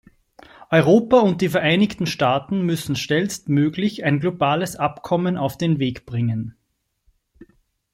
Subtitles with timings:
[0.71, 6.55] Europa und die Vereinigten Staaten müssen schnellstmöglich ein globales Abkommen auf den Weg bringen.